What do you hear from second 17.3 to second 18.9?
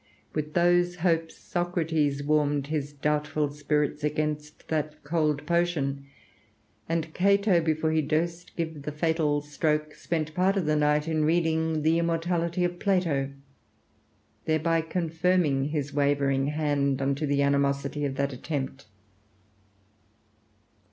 animosity of that attempt.